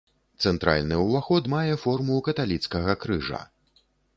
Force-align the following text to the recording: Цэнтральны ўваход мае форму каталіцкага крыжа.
Цэнтральны 0.45 0.95
ўваход 1.01 1.49
мае 1.55 1.75
форму 1.83 2.17
каталіцкага 2.31 2.99
крыжа. 3.05 3.47